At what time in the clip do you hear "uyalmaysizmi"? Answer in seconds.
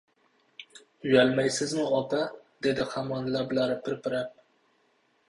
1.09-1.83